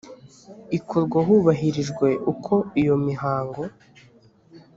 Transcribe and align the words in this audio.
ikorwa 0.77 1.17
hubahirijwe 1.27 2.07
uko 2.31 2.53
iyo 2.81 2.95
mihango 3.05 3.61